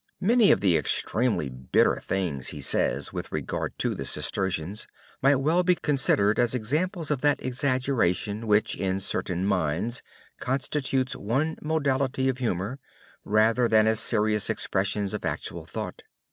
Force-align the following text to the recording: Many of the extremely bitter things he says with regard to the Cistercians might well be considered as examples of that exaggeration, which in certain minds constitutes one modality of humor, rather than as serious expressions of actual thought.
Many 0.19 0.49
of 0.51 0.61
the 0.61 0.77
extremely 0.77 1.47
bitter 1.47 1.97
things 2.03 2.47
he 2.47 2.59
says 2.59 3.13
with 3.13 3.31
regard 3.31 3.77
to 3.77 3.93
the 3.93 4.03
Cistercians 4.03 4.87
might 5.21 5.35
well 5.35 5.61
be 5.61 5.75
considered 5.75 6.39
as 6.39 6.55
examples 6.55 7.11
of 7.11 7.21
that 7.21 7.39
exaggeration, 7.45 8.47
which 8.47 8.75
in 8.75 8.99
certain 8.99 9.45
minds 9.45 10.01
constitutes 10.39 11.15
one 11.15 11.55
modality 11.61 12.27
of 12.29 12.39
humor, 12.39 12.79
rather 13.23 13.67
than 13.67 13.85
as 13.85 13.99
serious 13.99 14.49
expressions 14.49 15.13
of 15.13 15.23
actual 15.23 15.67
thought. 15.67 16.01